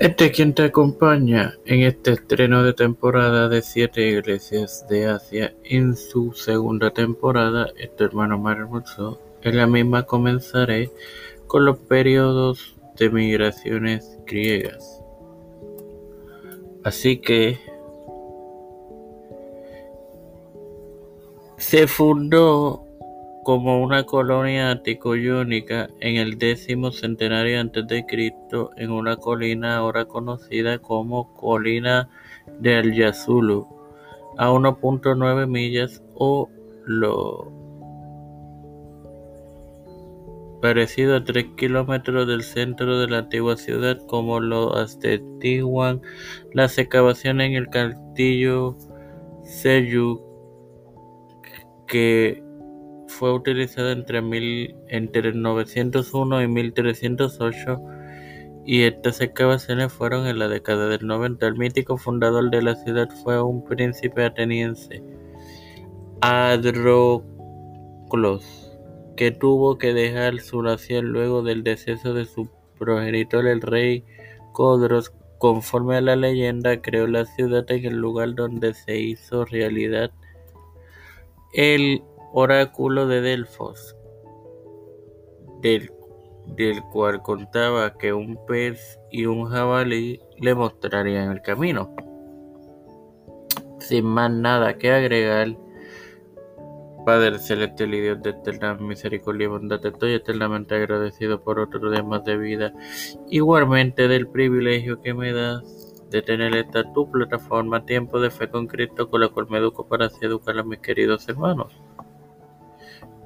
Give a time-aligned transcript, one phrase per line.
[0.00, 5.54] Este es quien te acompaña en este estreno de temporada de Siete Iglesias de Asia
[5.62, 8.82] en su segunda temporada, este hermano Mario
[9.42, 10.90] En la misma comenzaré
[11.46, 15.02] con los periodos de migraciones griegas.
[16.82, 17.58] Así que
[21.58, 22.86] se fundó
[23.44, 30.04] como una colonia antico-iónica en el décimo centenario antes de Cristo en una colina ahora
[30.04, 32.08] conocida como Colina
[32.58, 33.66] del Yazulu,
[34.36, 36.48] a 1.9 millas o
[36.84, 37.52] lo
[40.60, 46.02] parecido a 3 kilómetros del centro de la antigua ciudad, como lo atestiguan
[46.52, 48.76] las excavaciones en el castillo
[49.42, 50.22] Seyuk
[51.86, 52.49] que
[53.10, 57.80] fue utilizada entre, mil, entre 901 y 1308
[58.64, 61.46] y estas excavaciones fueron en la década del 90.
[61.46, 65.02] El mítico fundador de la ciudad fue un príncipe ateniense,
[66.20, 67.24] Adroclos,
[69.16, 74.04] que tuvo que dejar su nación luego del deceso de su progenitor, el rey
[74.52, 75.12] Codros.
[75.38, 80.10] Conforme a la leyenda, creó la ciudad en el lugar donde se hizo realidad
[81.52, 82.02] el
[82.32, 83.96] oráculo de Delfos,
[85.60, 85.90] del,
[86.92, 91.94] cual contaba que un pez y un jabalí le mostrarían el camino.
[93.78, 95.56] Sin más nada que agregar,
[97.04, 102.02] Padre celestial y Dios de eterna misericordia y bondad, estoy eternamente agradecido por otro día
[102.02, 102.74] más de vida,
[103.28, 108.66] igualmente del privilegio que me das de tener esta tu plataforma Tiempo de Fe con
[108.66, 111.72] Cristo, con la cual me educo para así educar a mis queridos hermanos.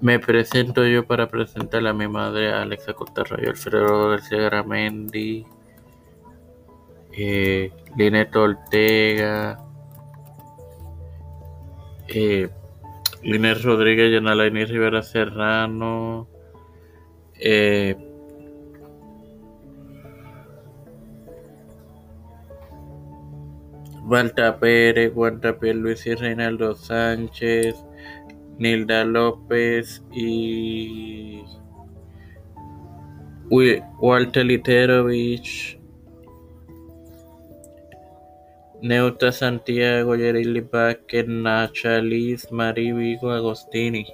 [0.00, 5.44] Me presento yo para presentar a mi madre, Alexa Cortarrayo, Alfredo García Garamendi,
[7.12, 9.58] eh, Lineto Ortega,
[12.06, 12.48] eh,
[13.62, 16.28] Rodríguez, Yanalaini Rivera Serrano,
[17.40, 17.96] eh,
[24.04, 27.74] Walter Pérez, Walter Luis y Reinaldo Sánchez,
[28.58, 31.44] Nilda López y
[33.50, 35.78] Walter Literovich,
[38.82, 44.06] Neuta Santiago, Yerili Vázquez, Nacha Liz, María Vigo Agostini.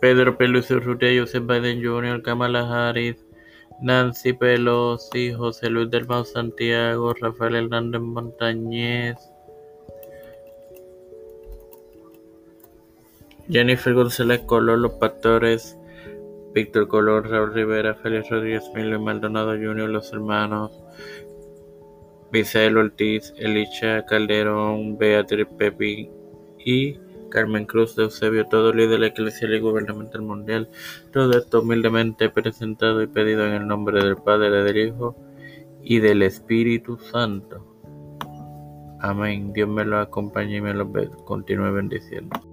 [0.00, 3.16] Pedro Peluso Urrutia, Joseph Biden Jr., Kamala Harris,
[3.82, 9.16] Nancy Pelosi, José Luis del Mau Santiago, Rafael Hernández Montañez,
[13.50, 15.76] Jennifer González Colón, Los Pastores,
[16.54, 20.70] Víctor Colón, Raúl Rivera, Félix Rodríguez, Emilio Maldonado Jr., Los Hermanos,
[22.30, 26.08] Misael Ortiz, Elicha Calderón, Beatriz Pepi
[26.64, 26.98] y
[27.30, 30.68] Carmen Cruz de Eusebio, todo líder de la Iglesia y gubernamental mundial.
[31.12, 35.16] Todo esto humildemente presentado y pedido en el nombre del Padre, del Hijo
[35.82, 37.66] y del Espíritu Santo.
[39.00, 39.52] Amén.
[39.52, 40.90] Dios me lo acompañe y me lo
[41.24, 42.49] continúe bendiciendo.